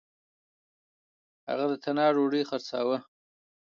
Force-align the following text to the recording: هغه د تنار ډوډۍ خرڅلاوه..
هغه 1.47 1.65
د 1.71 1.73
تنار 1.83 2.11
ډوډۍ 2.15 2.41
خرڅلاوه.. 2.49 2.97